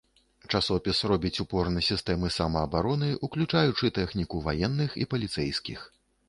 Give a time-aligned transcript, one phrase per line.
[0.51, 5.87] Часопіс робіць упор на сістэмы самаабароны, уключаючы тэхніку ваенных і паліцэйскіх.